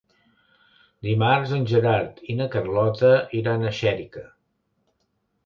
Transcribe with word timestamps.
Dimarts 1.07 1.53
en 1.57 1.67
Gerard 1.73 2.23
i 2.35 2.39
na 2.39 2.49
Carlota 2.57 3.13
iran 3.43 3.69
a 3.69 3.77
Xèrica. 3.83 4.27